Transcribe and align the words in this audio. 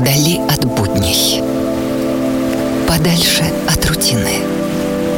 Вдали 0.00 0.40
от 0.48 0.64
будней. 0.64 1.42
Подальше 2.88 3.44
от 3.68 3.84
рутины. 3.84 4.40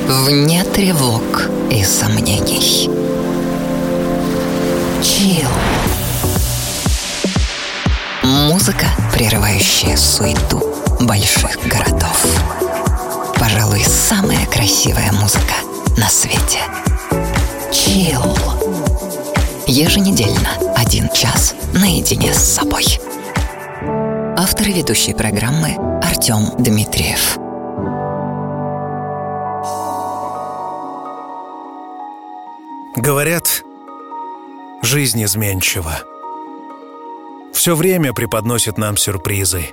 Вне 0.08 0.65
тревог 0.65 1.49
и 1.71 1.85
сомнений. 1.85 2.90
Чил. 5.01 5.49
Музыка, 8.24 8.87
прерывающая 9.15 9.97
суету 9.97 10.60
больших 10.99 11.56
городов. 11.64 12.26
Пожалуй, 13.38 13.85
самая 13.85 14.44
красивая 14.46 15.12
музыка 15.12 15.54
на 15.96 16.09
свете. 16.09 16.59
Чил. 17.70 18.37
Еженедельно 19.69 20.51
один 20.75 21.09
час 21.11 21.55
наедине 21.73 22.35
с 22.35 22.39
собой. 22.39 22.99
Автор 24.45 24.66
и 24.66 24.73
ведущий 24.73 25.14
программы 25.14 25.77
Артем 26.02 26.51
Дмитриев. 26.59 27.38
Говорят, 32.96 33.62
жизнь 34.82 35.23
изменчива. 35.23 36.01
Все 37.52 37.77
время 37.77 38.12
преподносит 38.12 38.78
нам 38.78 38.96
сюрпризы. 38.96 39.66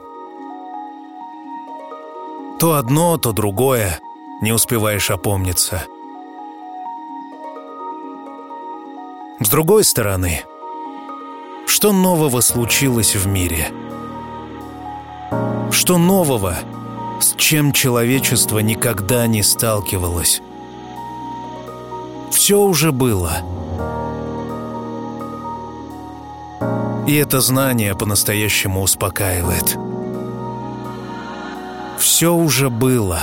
То 2.60 2.76
одно, 2.76 3.18
то 3.18 3.32
другое, 3.32 4.00
не 4.40 4.52
успеваешь 4.52 5.10
опомниться. 5.10 5.88
С 9.40 9.50
другой 9.50 9.84
стороны, 9.84 10.44
что 11.66 11.92
нового 11.92 12.42
случилось 12.42 13.16
в 13.16 13.26
мире? 13.26 13.72
Что 15.72 15.98
нового, 15.98 16.56
с 17.20 17.36
чем 17.36 17.72
человечество 17.72 18.60
никогда 18.60 19.28
не 19.28 19.44
сталкивалось? 19.44 20.42
Все 22.32 22.60
уже 22.60 22.92
было. 22.92 23.42
И 27.08 27.16
это 27.16 27.42
знание 27.42 27.96
по-настоящему 27.96 28.82
успокаивает. 28.82 29.78
Все 31.98 32.34
уже 32.34 32.70
было. 32.70 33.20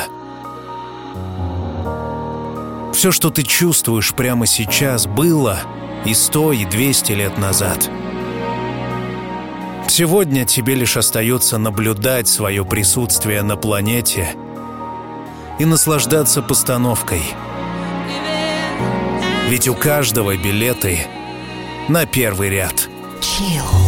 Все, 2.93 3.13
что 3.13 3.31
ты 3.31 3.43
чувствуешь 3.43 4.15
прямо 4.15 4.47
сейчас, 4.47 5.07
было 5.07 5.59
и 6.05 6.15
сто, 6.15 6.53
и 6.53 6.65
двести 6.65 7.13
лет 7.13 7.39
назад. 7.39 7.91
Сегодня 9.89 10.45
тебе 10.45 10.75
лишь 10.75 10.97
остается 10.97 11.59
наблюдать 11.59 12.29
свое 12.29 12.65
присутствие 12.65 13.43
на 13.43 13.57
планете 13.57 14.35
и 15.59 15.65
наслаждаться 15.65 16.43
постановкой. 16.43 17.23
Ведь 19.49 19.69
у 19.69 19.75
каждого 19.75 20.37
билеты 20.37 21.07
на 21.89 22.05
первый 22.05 22.51
ряд. 22.51 22.89
Chill. 23.21 23.86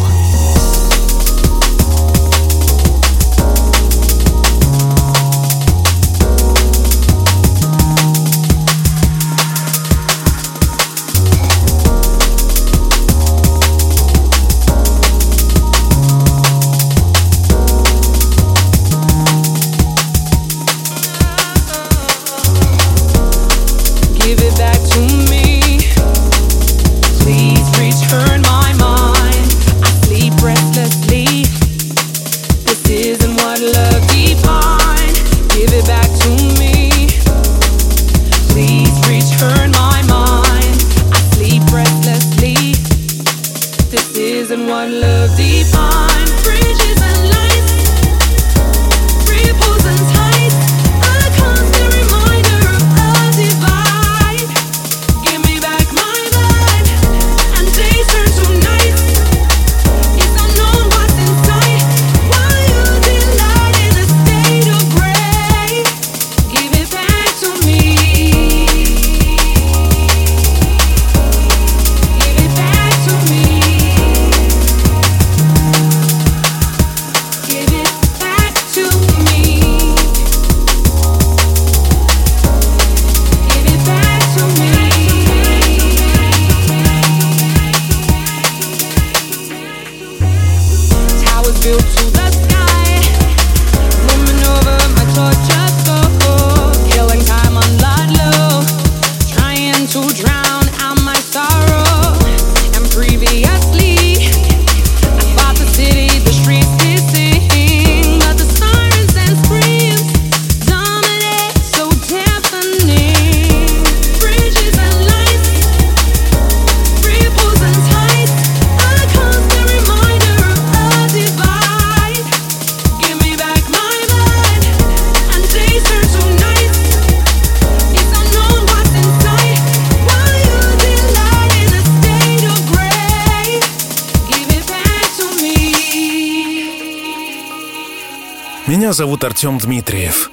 Меня 138.88 138.94
зовут 138.94 139.22
Артем 139.22 139.58
Дмитриев. 139.58 140.30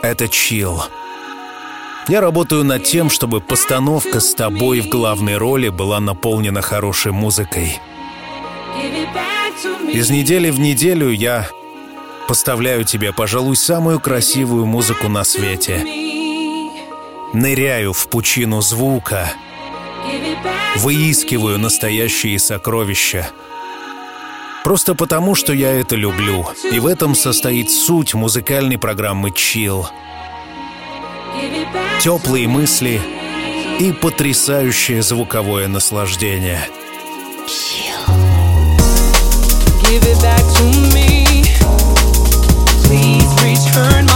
Это 0.00 0.26
чил. 0.26 0.82
Я 2.08 2.22
работаю 2.22 2.64
над 2.64 2.82
тем, 2.82 3.10
чтобы 3.10 3.42
постановка 3.42 4.20
с 4.20 4.32
тобой 4.32 4.80
в 4.80 4.88
главной 4.88 5.36
роли 5.36 5.68
была 5.68 6.00
наполнена 6.00 6.62
хорошей 6.62 7.12
музыкой. 7.12 7.78
Из 9.92 10.08
недели 10.08 10.48
в 10.48 10.58
неделю 10.58 11.10
я 11.10 11.46
поставляю 12.26 12.84
тебе, 12.84 13.12
пожалуй, 13.12 13.56
самую 13.56 14.00
красивую 14.00 14.64
музыку 14.64 15.08
на 15.08 15.24
свете. 15.24 15.84
Ныряю 17.34 17.92
в 17.92 18.08
пучину 18.08 18.62
звука, 18.62 19.30
выискиваю 20.76 21.58
настоящие 21.58 22.38
сокровища. 22.38 23.28
Просто 24.64 24.94
потому, 24.94 25.34
что 25.34 25.52
я 25.52 25.72
это 25.72 25.96
люблю. 25.96 26.46
И 26.70 26.78
в 26.78 26.86
этом 26.86 27.14
состоит 27.14 27.70
суть 27.70 28.14
музыкальной 28.14 28.78
программы 28.78 29.30
«Чил». 29.30 29.88
Теплые 32.00 32.48
мысли 32.48 33.00
и 33.78 33.92
потрясающее 33.92 35.02
звуковое 35.02 35.68
наслаждение. 35.68 36.68
Give 39.82 40.04
it 40.04 40.22
back 40.22 40.44
to 40.56 40.64
me. 40.94 41.44
Please 42.84 43.30
return 43.42 44.09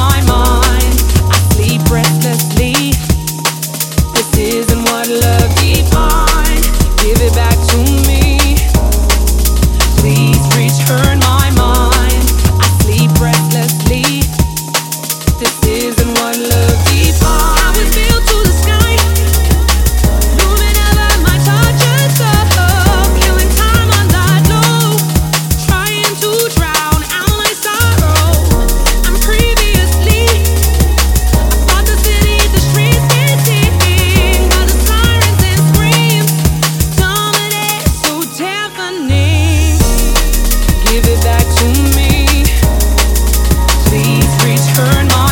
return 44.44 45.08
my 45.08 45.23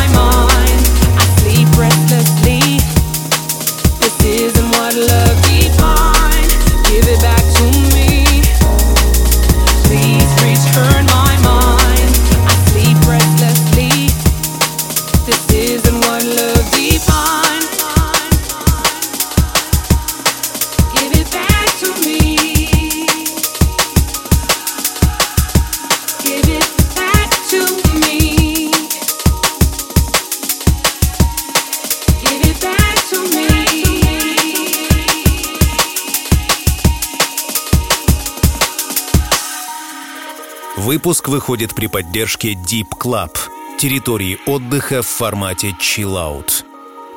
Выпуск 41.03 41.27
выходит 41.27 41.75
при 41.75 41.87
поддержке 41.87 42.53
Deep 42.53 42.87
Club, 42.97 43.37
территории 43.77 44.39
отдыха 44.45 45.01
в 45.01 45.05
формате 45.05 45.75
Chill 45.77 46.13
Out. 46.13 46.63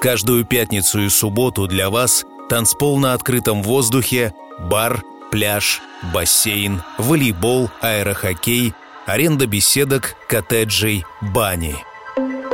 Каждую 0.01 0.45
пятницу 0.45 1.03
и 1.03 1.09
субботу 1.09 1.69
для 1.69 1.89
вас 1.89 2.27
танцпол 2.49 2.99
на 2.99 3.13
открытом 3.13 3.63
воздухе, 3.63 4.35
бар, 4.59 5.05
пляж, 5.31 5.81
бассейн, 6.13 6.83
волейбол, 6.99 7.71
аэрохоккей, 7.81 8.75
аренда 9.07 9.47
беседок, 9.47 10.17
коттеджей, 10.29 11.05
бани. 11.21 11.77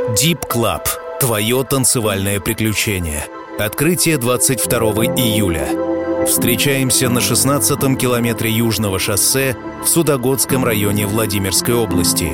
Deep 0.09 0.47
Club– 0.47 0.87
твое 1.19 1.63
танцевальное 1.63 2.41
приключение. 2.41 3.25
Открытие 3.57 4.19
22 4.19 4.77
июля. 5.17 5.92
Встречаемся 6.27 7.09
на 7.09 7.19
16-м 7.19 7.97
километре 7.97 8.49
Южного 8.49 8.97
шоссе 8.97 9.57
в 9.83 9.87
Судогодском 9.87 10.63
районе 10.63 11.05
Владимирской 11.05 11.73
области. 11.73 12.31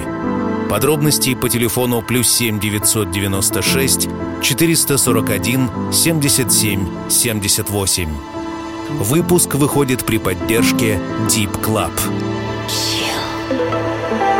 Подробности 0.69 1.33
по 1.33 1.49
телефону 1.49 2.01
плюс 2.03 2.29
7 2.29 2.59
996 2.59 4.09
441 4.41 5.69
77 5.91 7.09
78. 7.09 8.09
Выпуск 8.99 9.55
выходит 9.55 10.05
при 10.05 10.17
поддержке 10.17 10.99
Deep 11.27 11.59
Club. 11.61 11.91
Это 13.49 14.38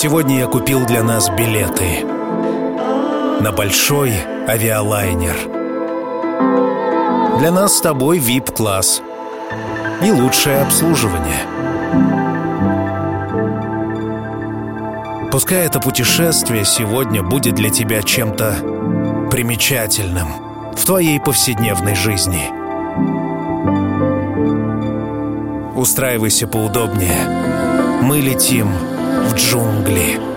сегодня 0.00 0.38
я 0.38 0.46
купил 0.46 0.86
для 0.86 1.02
нас 1.02 1.28
билеты 1.28 2.06
на 3.42 3.52
большой 3.52 4.14
авиалайнер. 4.48 5.36
Для 7.38 7.50
нас 7.50 7.76
с 7.76 7.82
тобой 7.82 8.16
VIP-класс 8.16 9.02
и 10.02 10.10
лучшее 10.10 10.62
обслуживание. 10.62 11.42
Пускай 15.30 15.66
это 15.66 15.80
путешествие 15.80 16.64
сегодня 16.64 17.22
будет 17.22 17.56
для 17.56 17.68
тебя 17.68 18.02
чем-то 18.02 19.28
примечательным 19.30 20.28
в 20.74 20.82
твоей 20.86 21.20
повседневной 21.20 21.94
жизни– 21.94 22.48
Устраивайся 25.76 26.46
поудобнее. 26.46 27.16
Мы 28.02 28.20
летим 28.20 28.68
в 29.18 29.34
джунгли. 29.34 30.29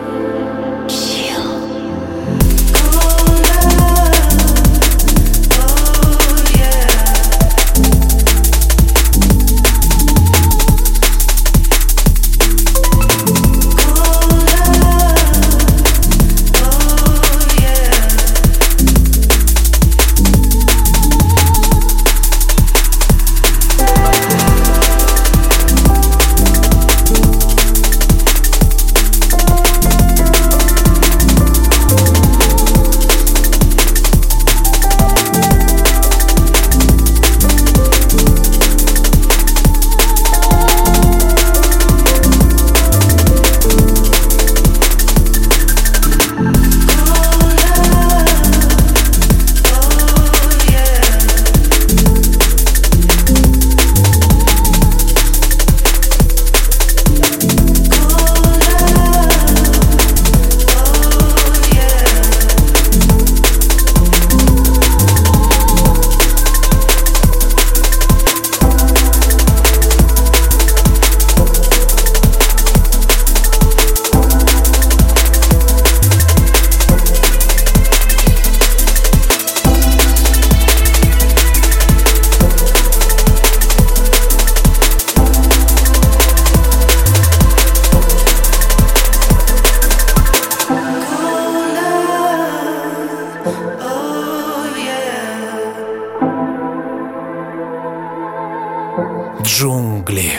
Джунгли. 99.41 100.31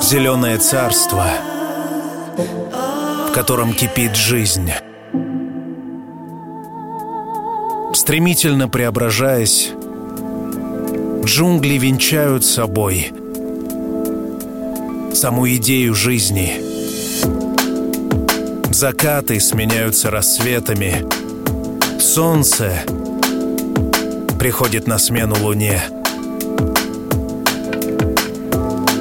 Зеленое 0.00 0.58
царство, 0.58 1.26
в 3.28 3.32
котором 3.32 3.72
кипит 3.72 4.16
жизнь. 4.16 4.72
Стремительно 7.94 8.68
преображаясь, 8.68 9.70
джунгли 11.24 11.74
венчают 11.74 12.44
собой 12.44 13.12
саму 15.14 15.48
идею 15.50 15.94
жизни. 15.94 16.60
Закаты 18.72 19.38
сменяются 19.38 20.10
рассветами. 20.10 21.06
Солнце 22.00 22.82
приходит 24.40 24.88
на 24.88 24.98
смену 24.98 25.36
луне. 25.40 26.01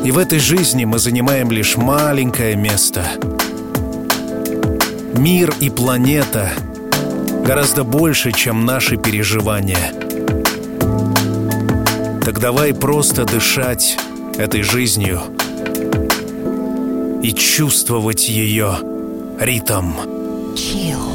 И 0.04 0.12
в 0.12 0.18
этой 0.18 0.40
жизни 0.40 0.86
мы 0.86 0.98
занимаем 0.98 1.52
лишь 1.52 1.78
маленькое 1.78 2.56
место. 2.56 3.06
Мир 5.16 5.54
и 5.60 5.70
планета 5.70 6.52
гораздо 7.46 7.84
больше, 7.84 8.32
чем 8.32 8.66
наши 8.66 8.98
переживания. 8.98 9.94
Так 12.26 12.40
давай 12.40 12.74
просто 12.74 13.26
дышать 13.26 13.98
этой 14.38 14.64
жизнью 14.64 15.22
и 17.22 17.32
чувствовать 17.34 18.28
ее 18.28 18.78
ритм. 19.40 19.94
Chill. 20.56 21.11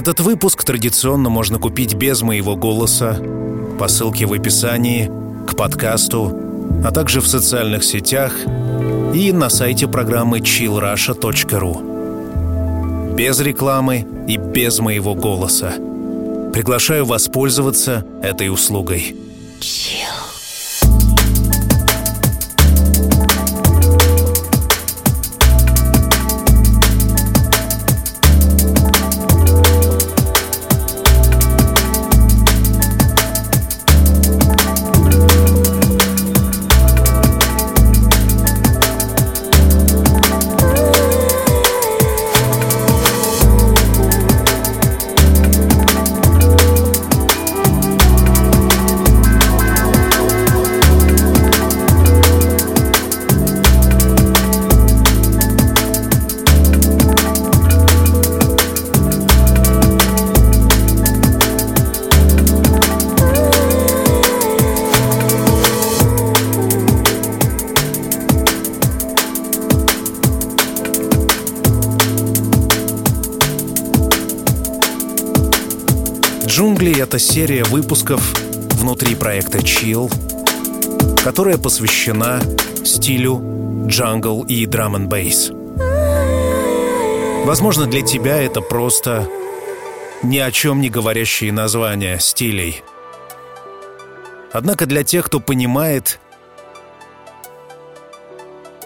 Этот 0.00 0.20
выпуск 0.20 0.64
традиционно 0.64 1.28
можно 1.28 1.58
купить 1.58 1.92
без 1.92 2.22
моего 2.22 2.56
голоса 2.56 3.20
по 3.78 3.86
ссылке 3.86 4.24
в 4.24 4.32
описании 4.32 5.10
к 5.46 5.54
подкасту, 5.54 6.34
а 6.82 6.90
также 6.90 7.20
в 7.20 7.28
социальных 7.28 7.84
сетях 7.84 8.32
и 9.14 9.30
на 9.30 9.50
сайте 9.50 9.86
программы 9.86 10.38
chillrusha.ru. 10.38 13.14
Без 13.14 13.40
рекламы 13.40 14.06
и 14.26 14.38
без 14.38 14.78
моего 14.78 15.14
голоса. 15.14 15.74
Приглашаю 16.54 17.04
воспользоваться 17.04 18.06
этой 18.22 18.48
услугой. 18.48 19.14
Это 77.10 77.18
серия 77.18 77.64
выпусков 77.64 78.22
внутри 78.74 79.16
проекта 79.16 79.58
Chill, 79.58 80.08
которая 81.24 81.58
посвящена 81.58 82.40
стилю 82.84 83.42
джангл 83.88 84.44
и 84.44 84.64
драм 84.64 84.94
н 84.94 85.08
бейс. 85.08 85.50
Возможно, 87.44 87.86
для 87.86 88.02
тебя 88.02 88.40
это 88.40 88.60
просто 88.60 89.28
ни 90.22 90.38
о 90.38 90.52
чем 90.52 90.80
не 90.80 90.88
говорящие 90.88 91.50
названия 91.52 92.16
стилей. 92.20 92.84
Однако 94.52 94.86
для 94.86 95.02
тех, 95.02 95.26
кто 95.26 95.40
понимает, 95.40 96.20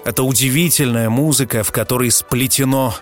это 0.06 0.22
удивительная 0.22 1.10
музыка, 1.10 1.62
в 1.62 1.72
которой 1.72 2.10
сплетено 2.10 2.94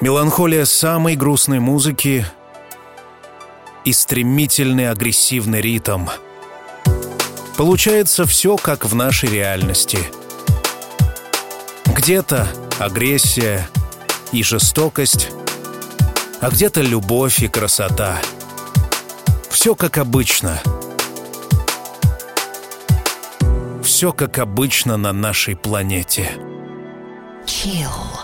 Меланхолия 0.00 0.64
самой 0.64 1.16
грустной 1.16 1.60
музыки 1.60 2.24
и 3.84 3.92
стремительный 3.92 4.90
агрессивный 4.90 5.60
ритм. 5.60 6.08
Получается 7.56 8.26
все 8.26 8.56
как 8.56 8.84
в 8.84 8.94
нашей 8.94 9.30
реальности. 9.30 9.98
Где-то 11.86 12.48
агрессия 12.78 13.68
и 14.32 14.42
жестокость, 14.42 15.28
а 16.40 16.50
где-то 16.50 16.80
любовь 16.80 17.40
и 17.42 17.48
красота. 17.48 18.20
Все 19.50 19.74
как 19.74 19.98
обычно. 19.98 20.60
Все 23.82 24.12
как 24.12 24.38
обычно 24.38 24.96
на 24.96 25.12
нашей 25.12 25.54
планете. 25.54 26.30
chill. 27.46 28.21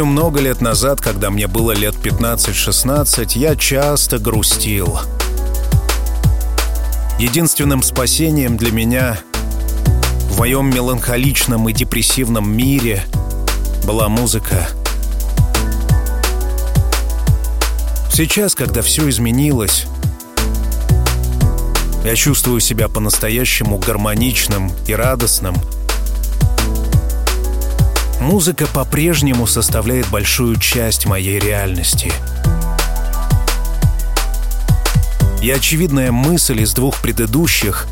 Помню, 0.00 0.12
много 0.12 0.40
лет 0.40 0.62
назад, 0.62 0.98
когда 1.02 1.28
мне 1.28 1.46
было 1.46 1.72
лет 1.72 1.94
15-16, 1.94 3.32
я 3.34 3.54
часто 3.54 4.18
грустил. 4.18 4.98
Единственным 7.18 7.82
спасением 7.82 8.56
для 8.56 8.72
меня 8.72 9.20
в 10.30 10.38
моем 10.38 10.70
меланхоличном 10.70 11.68
и 11.68 11.74
депрессивном 11.74 12.50
мире 12.50 13.04
была 13.84 14.08
музыка. 14.08 14.70
Сейчас, 18.10 18.54
когда 18.54 18.80
все 18.80 19.06
изменилось, 19.06 19.84
я 22.06 22.16
чувствую 22.16 22.60
себя 22.60 22.88
по-настоящему 22.88 23.76
гармоничным 23.76 24.72
и 24.86 24.94
радостным– 24.94 25.56
Музыка 28.20 28.66
по-прежнему 28.66 29.46
составляет 29.46 30.06
большую 30.08 30.56
часть 30.56 31.06
моей 31.06 31.38
реальности. 31.38 32.12
И 35.42 35.50
очевидная 35.50 36.12
мысль 36.12 36.60
из 36.60 36.74
двух 36.74 37.00
предыдущих, 37.00 37.86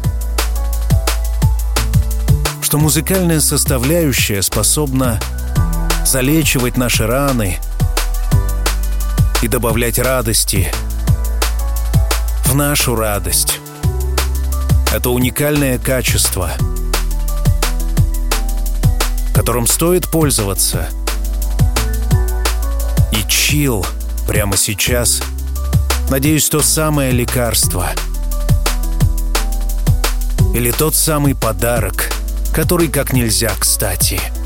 что 2.63 2.77
музыкальная 2.77 3.41
составляющая 3.41 4.43
способна 4.43 5.19
залечивать 6.05 6.77
наши 6.77 7.07
раны 7.07 7.57
и 9.41 9.49
добавлять 9.49 9.99
радости 9.99 10.71
в 12.45 12.55
нашу 12.55 12.97
радость. 12.97 13.61
Это 14.93 15.09
уникальное 15.09 15.79
качество— 15.79 16.53
которым 19.39 19.69
стоит 19.69 20.09
пользоваться. 20.09 20.89
И 23.13 23.23
чил 23.29 23.87
прямо 24.27 24.57
сейчас, 24.57 25.23
надеюсь, 26.11 26.49
то 26.49 26.61
самое 26.61 27.13
лекарство. 27.13 27.87
Или 30.57 30.73
тот 30.73 30.97
самый 30.97 31.37
подарок, 31.37 32.11
который 32.53 32.89
как 32.89 33.13
нельзя 33.13 33.53
кстати– 33.57 34.21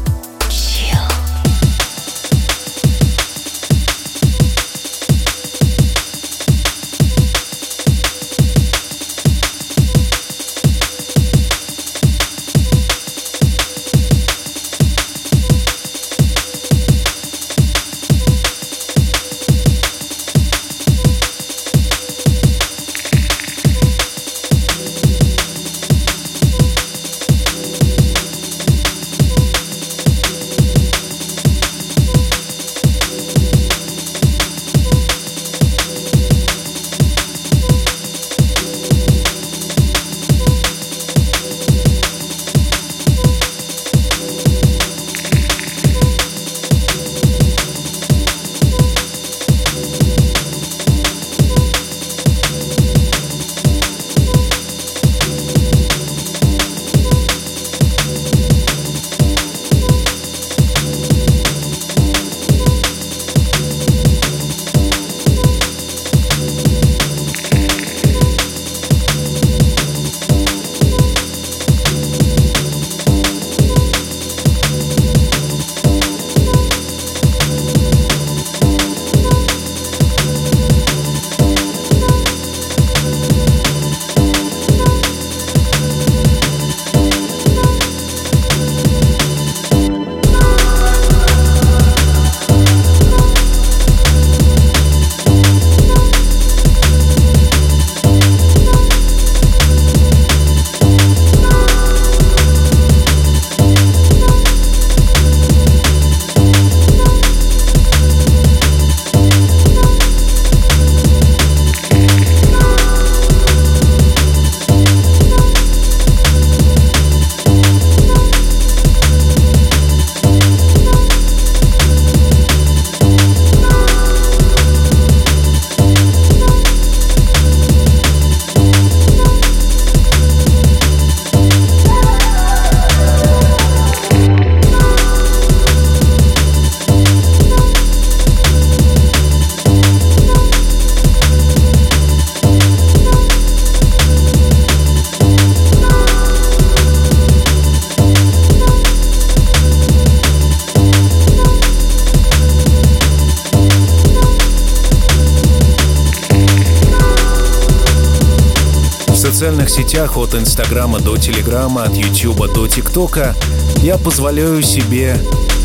социальных 159.63 159.71
сетях 159.71 160.17
от 160.17 160.35
Инстаграма 160.35 160.99
до 160.99 161.17
Телеграма, 161.17 161.85
от 161.85 161.95
Ютуба 161.95 162.49
до 162.49 162.67
ТикТока 162.67 163.37
я 163.83 163.97
позволяю 163.97 164.63
себе 164.63 165.17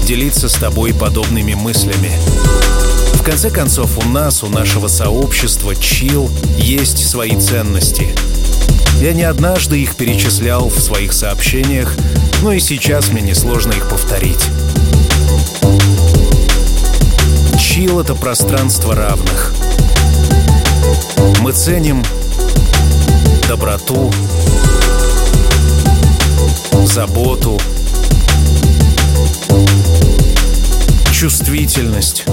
делиться 0.05 0.49
с 0.49 0.53
тобой 0.53 0.93
подобными 0.93 1.53
мыслями. 1.53 2.11
В 3.13 3.23
конце 3.23 3.49
концов, 3.49 3.97
у 3.97 4.07
нас, 4.07 4.43
у 4.43 4.49
нашего 4.49 4.87
сообщества 4.87 5.71
Chill 5.71 6.29
есть 6.59 7.07
свои 7.07 7.39
ценности. 7.39 8.09
Я 9.01 9.13
не 9.13 9.23
однажды 9.23 9.81
их 9.81 9.95
перечислял 9.95 10.69
в 10.69 10.79
своих 10.79 11.13
сообщениях, 11.13 11.95
но 12.43 12.53
и 12.53 12.59
сейчас 12.59 13.09
мне 13.09 13.21
несложно 13.21 13.73
их 13.73 13.89
повторить. 13.89 14.45
Chill— 17.55 18.01
это 18.03 18.13
пространство 18.15 18.95
равных. 18.95 19.53
Мы 21.39 21.51
ценим 21.51 22.03
доброту, 23.47 24.11
заботу, 26.85 27.57
чувствительность. 31.13 32.25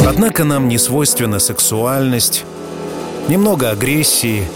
Однако 0.00 0.42
нам 0.42 0.66
не 0.66 0.78
свойственна 0.78 1.38
сексуальность, 1.38 2.44
немного 3.28 3.70
агрессии 3.70 4.48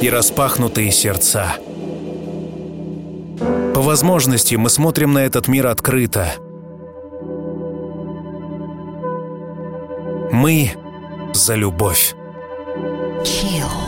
и 0.00 0.10
распахнутые 0.10 0.90
сердца. 0.90 1.54
По 3.72 3.80
возможности 3.80 4.56
мы 4.56 4.68
смотрим 4.68 5.12
на 5.12 5.20
этот 5.20 5.46
мир 5.46 5.68
открыто— 5.68 6.34
Мы 10.40 10.70
за 11.34 11.56
любовь. 11.56 12.14
Сегодняшний 13.24 13.87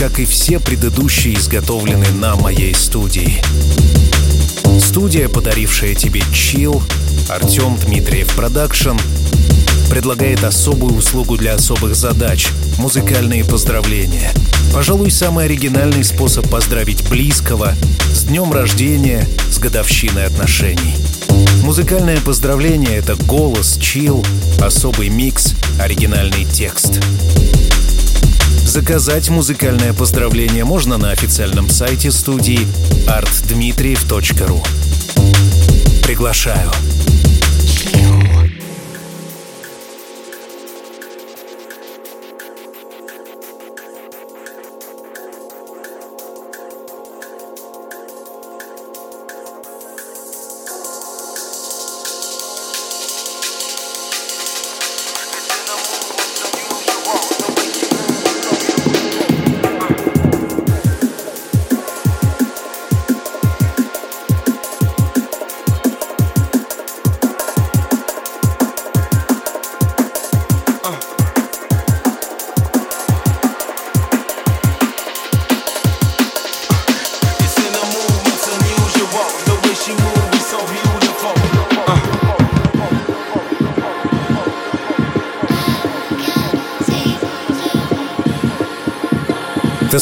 как 0.00 0.18
и 0.18 0.24
все 0.24 0.58
предыдущие, 0.58 1.34
изготовлены 1.34 2.08
на 2.12 2.34
моей 2.34 2.74
студии. 2.74 3.42
Студия, 4.80 5.28
подарившая 5.28 5.94
тебе 5.94 6.22
chill, 6.32 6.82
Артем 7.28 7.76
Дмитриев 7.76 8.34
Production, 8.34 8.96
предлагает 9.90 10.42
особую 10.42 10.94
услугу 10.94 11.36
для 11.36 11.52
особых 11.52 11.94
задач— 11.94 12.48
музыкальные 12.78 13.44
поздравления. 13.44 14.32
Пожалуй, 14.72 15.10
самый 15.10 15.44
оригинальный 15.44 16.02
способ 16.02 16.48
поздравить 16.48 17.06
близкого 17.10 17.74
с 18.10 18.24
днем 18.24 18.54
рождения, 18.54 19.28
с 19.50 19.58
годовщиной 19.58 20.24
отношений. 20.24 20.94
Музыкальное 21.62 22.22
поздравление— 22.22 22.96
это 22.98 23.16
голос, 23.26 23.76
chill, 23.76 24.24
особый 24.62 25.10
микс, 25.10 25.52
оригинальный 25.78 26.46
текст. 26.46 27.00
Заказать 28.70 29.28
музыкальное 29.30 29.92
поздравление 29.92 30.64
можно 30.64 30.96
на 30.96 31.10
официальном 31.10 31.68
сайте 31.68 32.12
студии 32.12 32.68
artdmitriev.ru. 33.08 34.64
Приглашаю. 36.04 36.70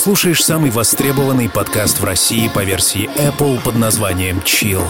слушаешь 0.09 0.43
самый 0.43 0.71
востребованный 0.71 1.51
подкаст 1.51 2.01
в 2.01 2.05
России 2.05 2.49
по 2.49 2.65
версии 2.65 3.11
Apple 3.21 3.61
под 3.63 3.77
названием 3.77 4.39
«Chill». 4.39 4.83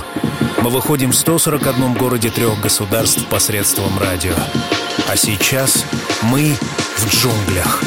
Мы 0.63 0.71
выходим 0.71 1.11
в 1.11 1.17
141 1.17 1.95
городе 1.95 2.31
трех 2.31 2.61
государств 2.61 3.27
посредством 3.27 3.99
радио. 3.99 4.37
А 5.09 5.17
сейчас 5.17 5.85
мы 6.23 6.55
в 6.99 7.13
джунглях. 7.13 7.83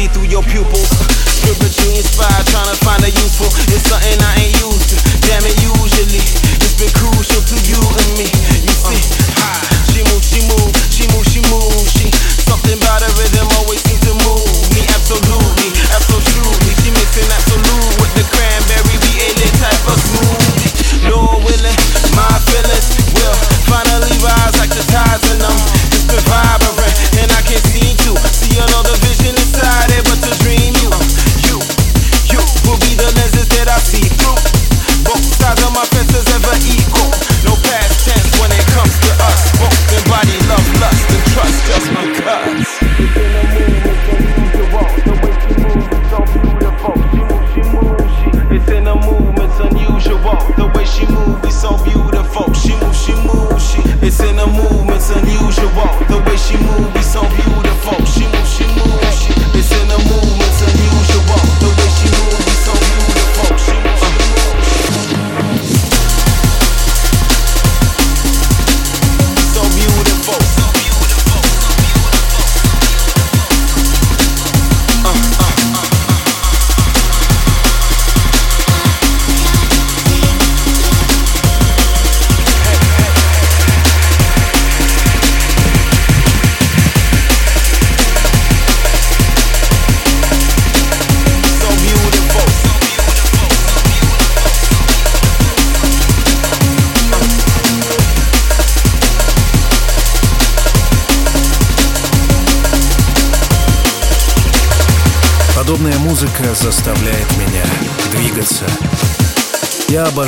see 0.00 0.08
through 0.08 0.28
your 0.28 0.42
pupils. 0.42 0.99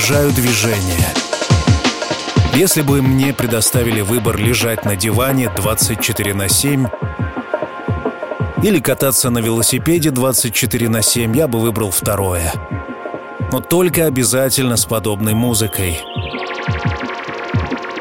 обожаю 0.02 0.32
движение. 0.32 1.06
Если 2.54 2.82
бы 2.82 3.00
мне 3.02 3.32
предоставили 3.32 4.00
выбор 4.00 4.36
лежать 4.36 4.84
на 4.84 4.96
диване 4.96 5.48
24 5.48 6.34
на 6.34 6.48
7 6.48 6.86
или 8.64 8.80
кататься 8.80 9.30
на 9.30 9.38
велосипеде 9.38 10.10
24 10.10 10.88
на 10.88 11.02
7, 11.02 11.36
я 11.36 11.46
бы 11.46 11.60
выбрал 11.60 11.92
второе. 11.92 12.52
Но 13.52 13.60
только 13.60 14.06
обязательно 14.06 14.76
с 14.76 14.86
подобной 14.86 15.34
музыкой. 15.34 16.00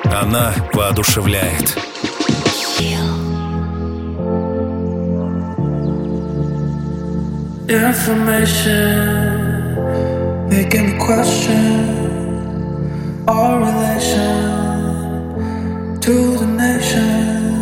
Она 0.06 0.56
воодушевляет. 0.74 1.78
Information 7.68 9.31
can 10.72 10.98
question 11.00 12.00
our 13.28 13.60
relation 13.60 14.40
to 16.00 16.38
the 16.38 16.48
nation, 16.48 17.60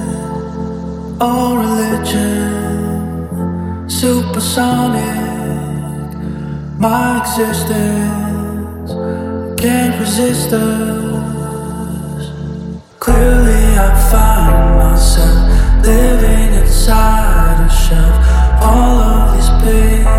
our 1.20 1.58
religion, 1.58 3.30
supersonic. 3.90 5.02
My 6.78 7.22
existence 7.22 8.92
can't 9.60 10.00
resist 10.00 10.54
us. 10.54 12.24
Clearly, 13.00 13.64
I 13.88 13.90
find 14.12 14.78
myself 14.78 15.50
living 15.84 16.54
inside 16.62 17.66
a 17.66 17.70
shell. 17.72 18.14
All 18.62 19.00
of 19.02 19.34
these 19.34 19.50
pieces. 19.64 20.19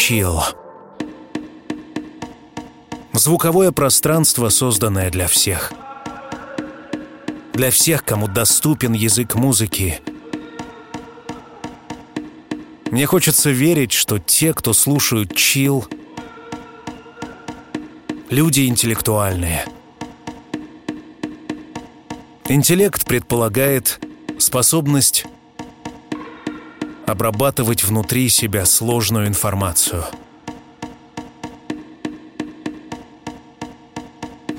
Чил. 0.00 0.40
Звуковое 3.12 3.70
пространство, 3.70 4.48
созданное 4.48 5.10
для 5.10 5.28
всех. 5.28 5.74
Для 7.52 7.70
всех, 7.70 8.02
кому 8.02 8.26
доступен 8.26 8.94
язык 8.94 9.34
музыки. 9.34 10.00
Мне 12.90 13.04
хочется 13.04 13.50
верить, 13.50 13.92
что 13.92 14.18
те, 14.18 14.54
кто 14.54 14.72
слушают 14.72 15.36
чил, 15.36 15.86
люди 18.30 18.66
интеллектуальные. 18.66 19.66
Интеллект 22.48 23.04
предполагает 23.04 24.00
способность 24.38 25.26
обрабатывать 27.06 27.84
внутри 27.84 28.28
себя 28.28 28.64
сложную 28.64 29.26
информацию. 29.26 30.04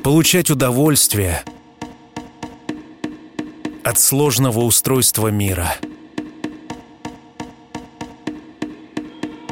Получать 0.03 0.49
удовольствие 0.49 1.43
от 3.83 3.99
сложного 3.99 4.59
устройства 4.59 5.27
мира. 5.27 5.75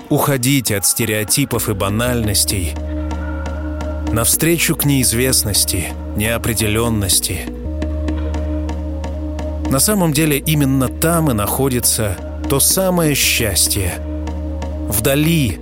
Уходить 0.10 0.72
от 0.72 0.86
стереотипов 0.86 1.70
и 1.70 1.74
банальностей 1.74 2.74
навстречу 4.12 4.76
к 4.76 4.86
неизвестности, 4.86 5.94
неопределенности. 6.16 7.46
На 9.70 9.80
самом 9.80 10.14
деле 10.14 10.40
именно 10.40 10.88
там 10.90 11.30
и 11.30 11.34
находится 11.34 12.18
то 12.50 12.60
самое 12.60 13.14
счастье. 13.14 13.94
Вдали 14.90 15.60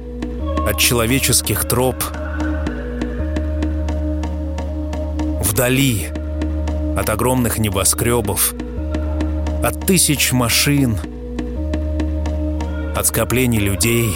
от 0.65 0.78
человеческих 0.78 1.67
троп. 1.67 1.97
Вдали 5.41 6.08
от 6.97 7.10
огромных 7.10 7.58
небоскребов. 7.58 8.54
От 9.62 9.86
тысяч 9.86 10.32
машин. 10.32 10.97
От 12.95 13.06
скоплений 13.06 13.60
людей. 13.60 14.15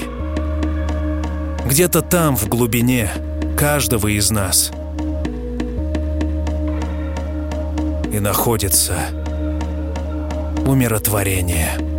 Где-то 1.65 2.01
там, 2.01 2.37
в 2.37 2.47
глубине 2.47 3.09
каждого 3.57 4.07
из 4.07 4.31
нас. 4.31 4.71
И 8.13 8.19
находится 8.21 8.95
умиротворение. 10.65 11.90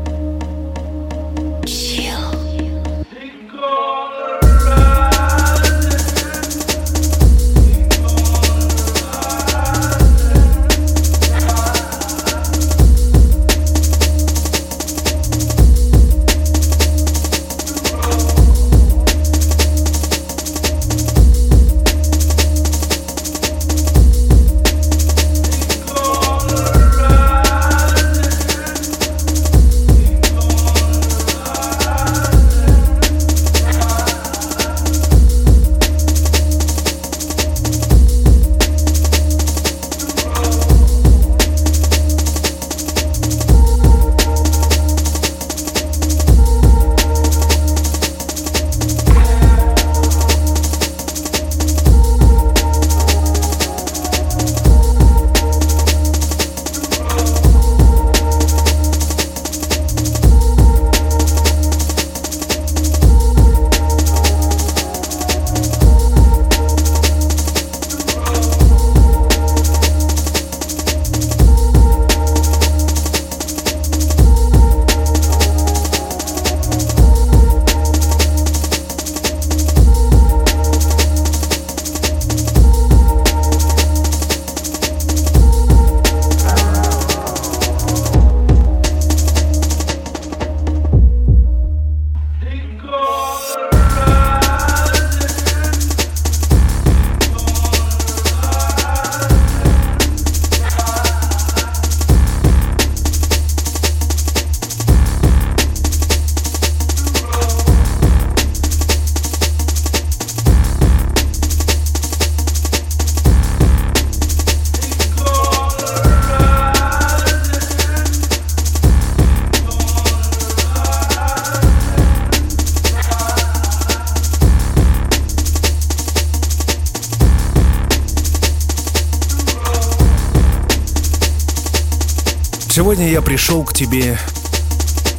Сегодня 133.03 133.19
я 133.19 133.23
пришел 133.23 133.65
к 133.65 133.73
тебе 133.73 134.17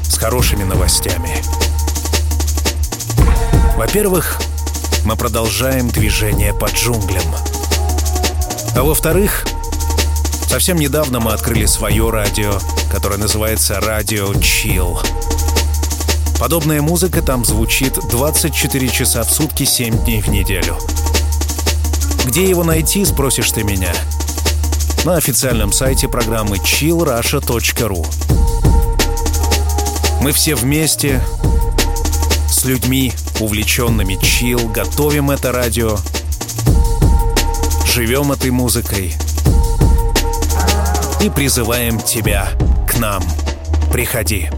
с 0.03 0.17
хорошими 0.17 0.63
новостями. 0.63 1.36
Во-первых, 3.75 4.39
мы 5.03 5.17
продолжаем 5.17 5.89
движение 5.89 6.53
по 6.53 6.67
джунглям. 6.67 7.25
А 8.73 8.84
во-вторых, 8.84 9.45
совсем 10.47 10.77
недавно 10.77 11.19
мы 11.19 11.34
открыли 11.34 11.65
свое 11.65 12.09
радио, 12.09 12.53
которое 12.89 13.17
называется 13.17 13.81
«Радио 13.81 14.34
Чил». 14.36 15.01
Подобная 16.39 16.81
музыка 16.81 17.21
там 17.21 17.43
звучит 17.43 17.99
24 18.09 18.88
часа 18.88 19.23
в 19.23 19.29
сутки, 19.29 19.65
7 19.65 20.05
дней 20.05 20.21
в 20.21 20.29
неделю. 20.29 20.77
Где 22.25 22.47
его 22.47 22.63
найти, 22.63 23.03
спросишь 23.03 23.51
ты 23.51 23.63
меня– 23.63 23.93
на 25.06 25.16
официальном 25.16 25.72
сайте 25.72 26.08
программы 26.08 26.58
chillrusha.ru. 26.58 28.06
Мы 30.22 30.32
все 30.32 30.56
вместе 30.56 31.22
с 32.47 32.64
людьми, 32.64 33.12
увлеченными 33.39 34.16
чил, 34.22 34.70
готовим 34.70 35.32
это 35.32 35.51
радио, 35.51 35.97
живем 37.86 38.32
этой 38.32 38.51
музыкой 38.51 39.14
и 41.22 41.30
призываем 41.30 41.99
тебя 41.99 42.49
к 42.88 42.97
нам. 42.97 43.24
Приходи. 43.91 44.49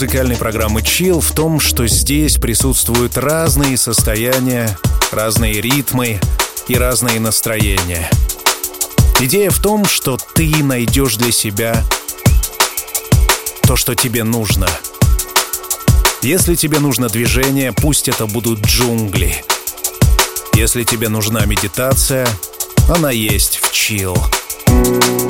Музыкальной 0.00 0.38
программы 0.38 0.80
Chill 0.80 1.20
в 1.20 1.32
том, 1.32 1.60
что 1.60 1.86
здесь 1.86 2.38
присутствуют 2.38 3.18
разные 3.18 3.76
состояния, 3.76 4.74
разные 5.12 5.60
ритмы 5.60 6.18
и 6.68 6.74
разные 6.74 7.20
настроения. 7.20 8.10
Идея 9.20 9.50
в 9.50 9.58
том, 9.58 9.84
что 9.84 10.16
ты 10.34 10.64
найдешь 10.64 11.16
для 11.16 11.30
себя 11.30 11.84
то, 13.64 13.76
что 13.76 13.94
тебе 13.94 14.24
нужно. 14.24 14.68
Если 16.22 16.54
тебе 16.54 16.78
нужно 16.78 17.08
движение, 17.08 17.74
пусть 17.74 18.08
это 18.08 18.24
будут 18.24 18.60
джунгли. 18.64 19.44
Если 20.54 20.84
тебе 20.84 21.10
нужна 21.10 21.44
медитация, 21.44 22.26
она 22.88 23.10
есть 23.10 23.58
в 23.58 23.70
Chill. 23.70 25.29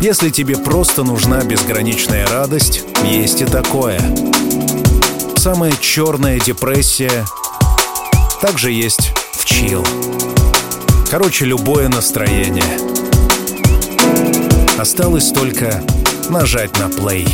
Если 0.00 0.30
тебе 0.30 0.56
просто 0.56 1.04
нужна 1.04 1.42
безграничная 1.44 2.26
радость, 2.26 2.84
есть 3.04 3.42
и 3.42 3.44
такое. 3.44 4.00
Самая 5.36 5.72
черная 5.78 6.40
депрессия 6.40 7.26
также 8.40 8.72
есть 8.72 9.12
в 9.34 9.44
чил. 9.44 9.84
Короче, 11.10 11.44
любое 11.44 11.88
настроение. 11.88 12.64
Осталось 14.78 15.32
только 15.32 15.82
нажать 16.30 16.78
на 16.78 16.88
плей. 16.88 17.28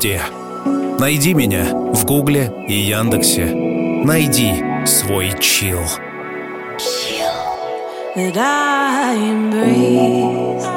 Везде. 0.00 0.22
Найди 0.98 1.34
меня 1.34 1.74
в 1.74 2.04
Гугле 2.04 2.52
и 2.68 2.72
Яндексе. 2.72 3.44
Найди 3.44 4.52
свой 4.86 5.32
чил. 5.38 5.80
That 8.16 8.36
I 8.36 9.16
embrace. 9.16 10.69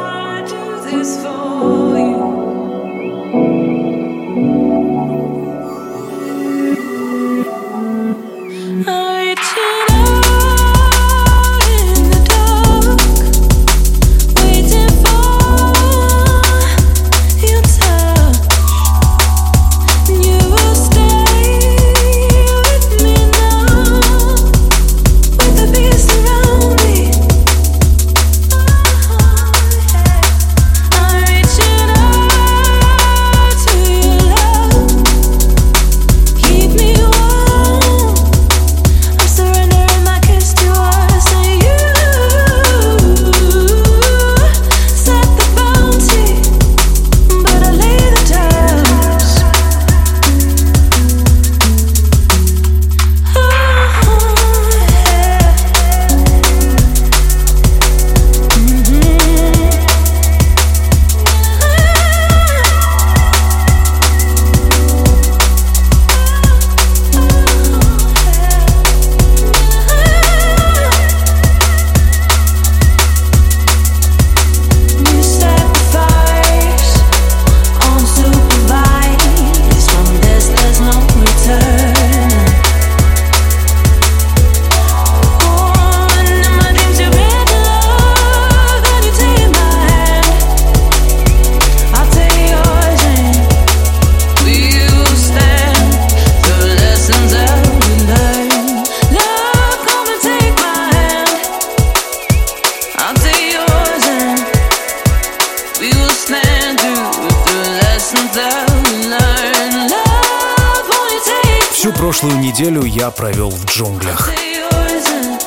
Провел 113.23 113.51
в 113.51 113.65
джунглях. 113.67 114.29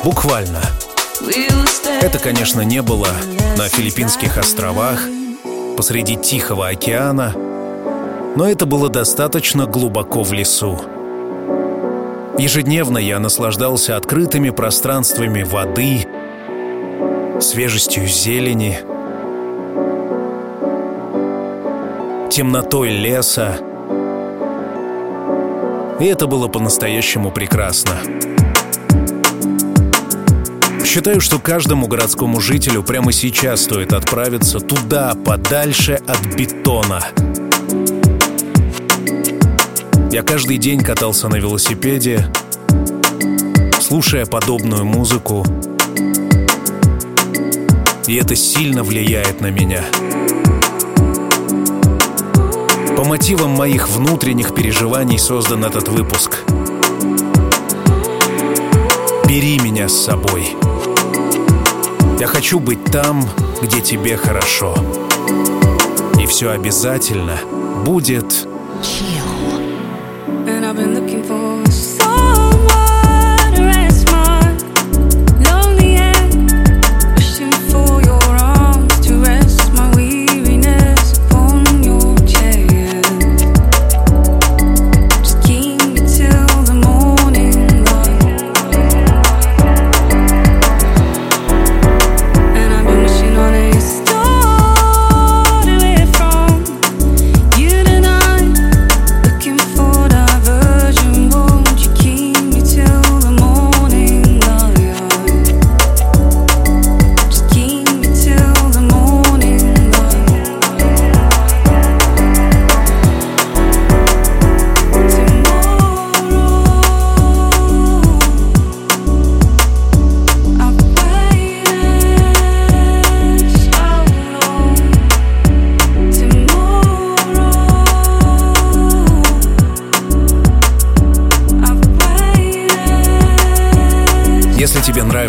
Буквально. 0.03 0.61
Это, 2.01 2.17
конечно, 2.17 2.61
не 2.61 2.81
было 2.81 3.07
на 3.55 3.69
Филиппинских 3.69 4.39
островах, 4.39 4.99
посреди 5.77 6.15
Тихого 6.15 6.69
океана, 6.69 7.35
но 8.35 8.49
это 8.49 8.65
было 8.65 8.89
достаточно 8.89 9.67
глубоко 9.67 10.23
в 10.23 10.33
лесу. 10.33 10.81
Ежедневно 12.39 12.97
я 12.97 13.19
наслаждался 13.19 13.95
открытыми 13.95 14.49
пространствами 14.49 15.43
воды, 15.43 16.07
свежестью 17.39 18.07
зелени, 18.07 18.79
темнотой 22.31 22.89
леса. 22.89 23.59
И 25.99 26.05
это 26.05 26.27
было 26.27 26.47
по-настоящему 26.47 27.31
прекрасно. 27.31 27.97
Считаю, 30.85 31.19
что 31.21 31.39
каждому 31.39 31.87
городскому 31.87 32.39
жителю 32.39 32.83
прямо 32.83 33.11
сейчас 33.11 33.63
стоит 33.63 33.93
отправиться 33.93 34.59
туда, 34.59 35.15
подальше 35.15 35.99
от 36.07 36.35
бетона. 36.35 37.03
Я 40.11 40.21
каждый 40.23 40.57
день 40.57 40.81
катался 40.81 41.29
на 41.29 41.35
велосипеде, 41.35 42.31
слушая 43.81 44.25
подобную 44.25 44.85
музыку, 44.85 45.45
и 48.07 48.15
это 48.15 48.35
сильно 48.35 48.83
влияет 48.83 49.41
на 49.41 49.47
меня. 49.47 49.83
Мотивам 53.07 53.51
моих 53.51 53.87
внутренних 53.87 54.53
переживаний 54.53 55.17
создан 55.17 55.63
этот 55.63 55.87
выпуск. 55.87 56.39
Бери 59.29 59.57
меня 59.59 59.87
с 59.87 59.95
собой. 59.95 60.57
Я 62.19 62.27
хочу 62.27 62.59
быть 62.59 62.83
там, 62.83 63.23
где 63.61 63.79
тебе 63.79 64.17
хорошо. 64.17 64.75
И 66.21 66.25
все 66.25 66.49
обязательно 66.49 67.37
будет 67.85 68.45
And 70.45 70.65
I've 70.65 70.75
been 70.75 70.93
looking 70.93 71.16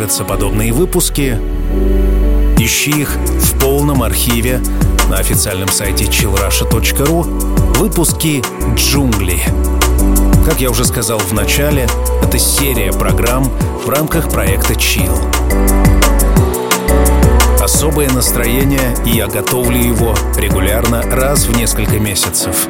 нравятся 0.09 0.25
подобные 0.25 0.73
выпуски, 0.73 1.39
ищи 2.59 2.93
их 2.93 3.11
в 3.11 3.59
полном 3.59 4.03
архиве 4.03 4.59
на 5.11 5.19
официальном 5.19 5.69
сайте 5.69 6.07
chillrusha.ru 6.07 7.25
выпуски 7.75 8.43
«Джунгли». 8.75 9.39
Как 10.47 10.63
я 10.63 10.71
уже 10.71 10.87
сказал 10.87 11.19
в 11.19 11.35
начале, 11.35 11.87
это 12.23 12.39
серия 12.39 12.91
программ 12.91 13.53
в 13.85 13.89
рамках 13.91 14.31
проекта 14.31 14.73
Chill. 14.73 15.13
Особое 17.61 18.09
настроение, 18.09 18.97
и 19.05 19.11
я 19.11 19.27
готовлю 19.27 19.77
его 19.77 20.15
регулярно 20.39 21.03
раз 21.03 21.45
в 21.45 21.55
несколько 21.55 21.99
месяцев. 21.99 22.67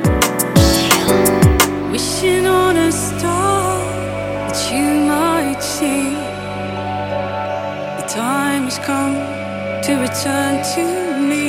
Return 10.08 10.54
to 10.74 10.84
me. 11.30 11.48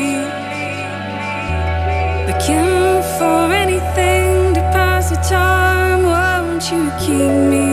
Looking 2.28 3.02
for 3.18 3.42
anything 3.64 4.54
to 4.56 4.62
pass 4.76 5.10
the 5.10 5.20
time. 5.38 6.04
Won't 6.04 6.64
you 6.72 6.84
keep 7.04 7.34
me 7.54 7.70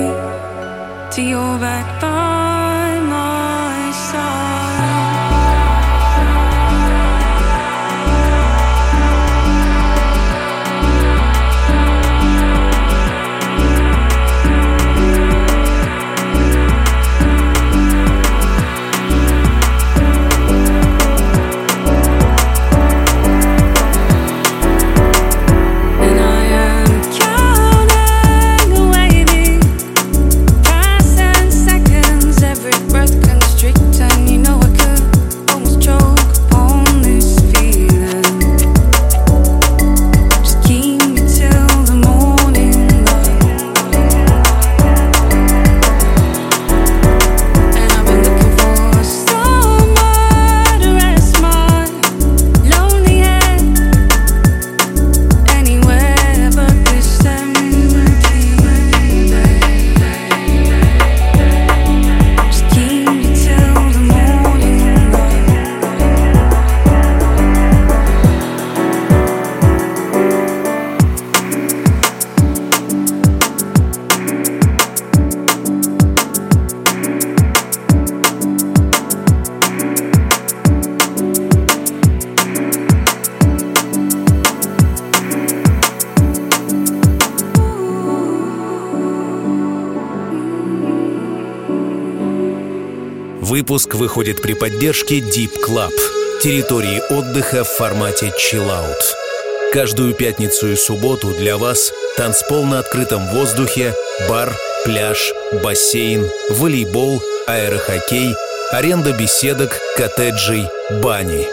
to 1.14 1.22
your 1.22 1.58
back 1.58 2.00
by 2.00 2.25
Выпуск 93.76 93.94
выходит 93.96 94.40
при 94.40 94.54
поддержке 94.54 95.18
Deep 95.18 95.62
Club, 95.62 95.92
территории 96.40 97.02
отдыха 97.12 97.62
в 97.62 97.68
формате 97.68 98.32
Chill 98.38 98.66
Out. 98.66 99.02
Каждую 99.70 100.14
пятницу 100.14 100.68
и 100.68 100.76
субботу 100.76 101.34
для 101.34 101.58
вас 101.58 101.92
танцпол 102.16 102.64
на 102.64 102.78
открытом 102.78 103.28
воздухе, 103.28 103.94
бар, 104.30 104.56
пляж, 104.86 105.30
бассейн, 105.62 106.26
волейбол, 106.48 107.20
аэрохоккей, 107.46 108.34
аренда 108.72 109.12
беседок, 109.12 109.78
коттеджей, 109.98 110.70
бани. 111.02 111.46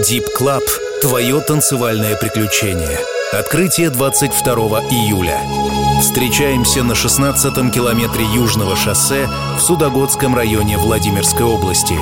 Deep 0.00 0.26
Club– 0.38 0.62
твое 1.00 1.40
танцевальное 1.40 2.16
приключение. 2.16 3.00
Открытие 3.32 3.88
22 3.88 4.54
июля. 4.90 5.40
Встречаемся 6.00 6.82
на 6.82 6.92
16-м 6.92 7.70
километре 7.70 8.24
Южного 8.26 8.76
шоссе 8.76 9.28
в 9.56 9.60
Судогодском 9.60 10.34
районе 10.34 10.76
Владимирской 10.76 11.46
области. 11.46 11.98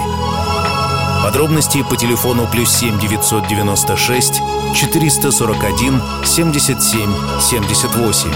Подробности 1.22 1.84
по 1.88 1.96
телефону 1.96 2.48
плюс 2.50 2.70
7 2.70 2.98
996 2.98 4.42
441 4.74 6.02
77 6.24 7.14
78. 7.40 8.30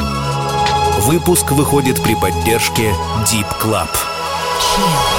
Выпуск 1.00 1.50
выходит 1.50 2.02
при 2.02 2.14
поддержке 2.14 2.94
Deep 3.24 3.48
Club. 3.60 3.88
прощаемся 4.78 5.17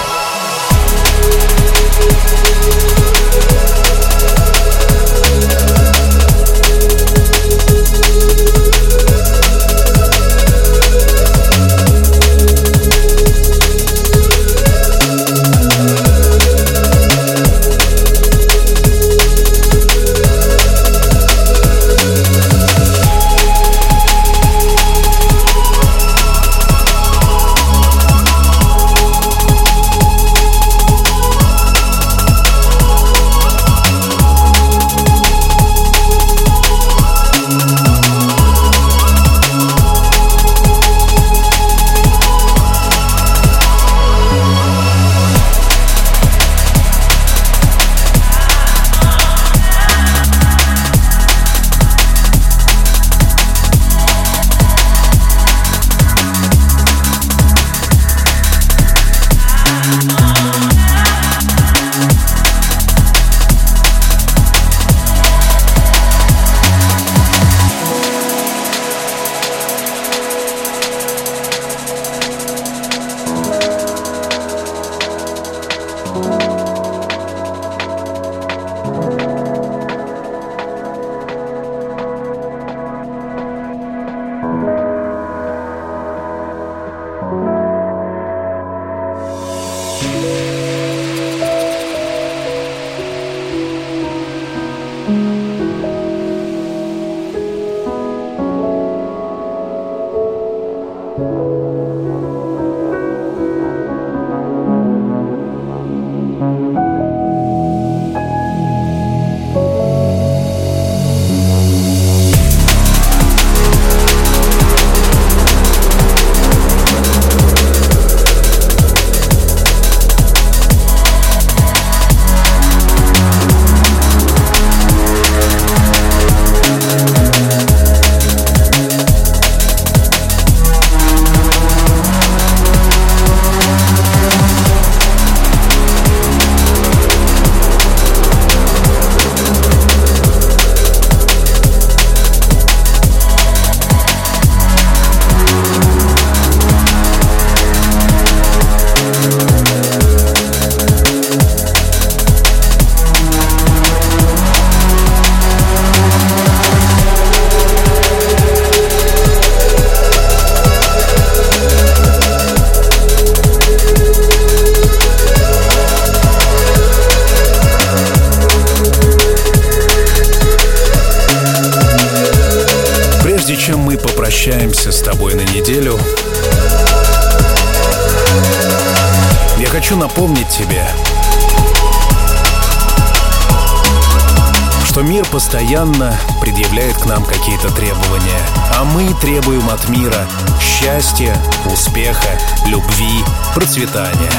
постоянно 185.69 186.19
предъявляет 186.41 186.97
к 186.97 187.05
нам 187.05 187.23
какие-то 187.23 187.69
требования, 187.69 188.41
а 188.75 188.83
мы 188.85 189.13
требуем 189.21 189.69
от 189.69 189.87
мира 189.87 190.27
счастья, 190.59 191.37
успеха, 191.71 192.39
любви, 192.65 193.23
процветания. 193.53 194.31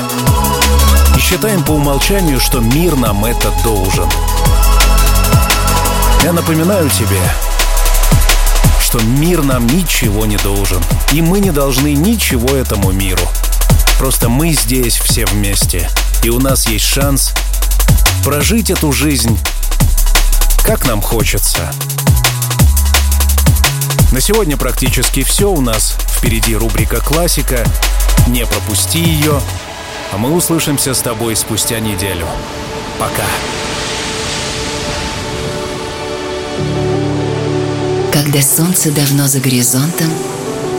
И 1.17 1.21
считаем 1.21 1.63
по 1.63 1.71
умолчанию, 1.71 2.41
что 2.41 2.59
мир 2.59 2.97
нам 2.97 3.25
это 3.25 3.53
должен. 3.63 4.09
Я 6.25 6.33
напоминаю 6.33 6.91
тебе, 6.91 7.21
что 8.83 8.99
мир 9.01 9.45
нам 9.45 9.69
ничего 9.69 10.27
не 10.27 10.37
должен. 10.39 10.83
И 11.13 11.23
мы 11.23 11.39
не 11.39 11.53
должны 11.53 11.95
ничего 11.95 12.57
этому 12.57 12.91
миру. 12.91 13.23
Просто 14.01 14.29
мы 14.29 14.53
здесь 14.53 14.99
все 14.99 15.27
вместе. 15.27 15.89
И 16.25 16.29
у 16.29 16.41
нас 16.41 16.67
есть 16.67 16.87
шанс 16.87 17.35
прожить 18.25 18.71
эту 18.71 18.91
жизнь, 18.91 19.39
как 20.71 20.87
нам 20.87 21.03
хочется. 21.03 21.69
На 24.13 24.21
сегодня 24.21 24.57
практически 24.57 25.25
все 25.25 25.51
у 25.51 25.61
нас. 25.61 25.97
Впереди 26.17 26.55
рубрика 26.55 27.01
«Классика». 27.01 27.67
Не 28.29 28.47
пропусти 28.47 29.01
ее. 29.01 29.41
А 30.13 30.17
мы 30.17 30.33
услышимся 30.33 30.95
с 30.95 31.01
тобой 31.01 31.35
спустя 31.35 31.81
неделю. 31.81 32.25
Пока. 33.01 33.25
Когда 38.13 38.41
солнце 38.41 38.93
давно 38.93 39.27
за 39.27 39.41
горизонтом, 39.41 40.13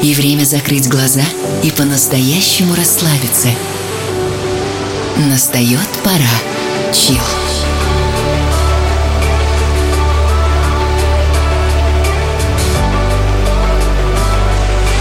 и 0.02 0.14
время 0.14 0.46
закрыть 0.46 0.88
глаза 0.88 1.26
и 1.64 1.70
по-настоящему 1.70 2.76
расслабиться. 2.76 3.50
Настает 5.18 5.90
пора. 6.02 6.94
Чил. 6.94 7.41